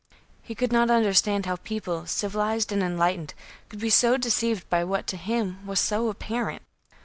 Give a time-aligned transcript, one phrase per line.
[0.41, 3.35] He could not understand how people, civilized and enlightened,
[3.69, 6.63] could be so deceived by what, to him, was so apparent.